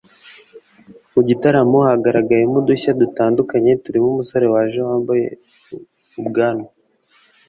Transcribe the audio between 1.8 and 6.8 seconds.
hagaragayemo udushya dutandukanye turimo umusore waje yambaye ubwanwa